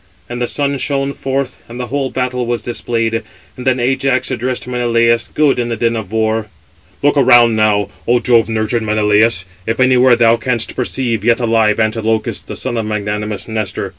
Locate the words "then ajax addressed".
3.67-4.67